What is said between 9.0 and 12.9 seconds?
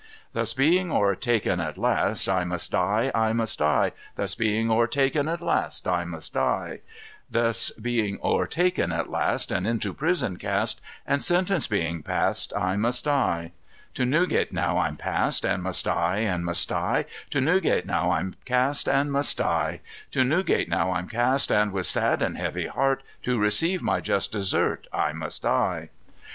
last, and into prison cast, And sentence being pass'd, I